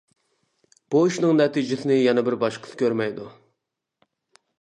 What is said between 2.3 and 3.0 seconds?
باشقىسى